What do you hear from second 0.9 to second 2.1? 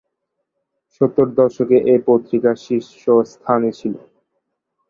সত্তর দশকে এ